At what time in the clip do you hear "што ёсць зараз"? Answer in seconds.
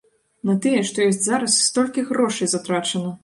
0.91-1.59